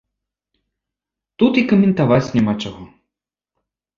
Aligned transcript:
Тут 1.43 1.53
і 1.61 1.65
каментаваць 1.73 2.33
няма 2.39 2.53
чаго. 2.65 2.83